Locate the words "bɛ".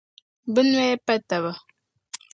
0.53-0.59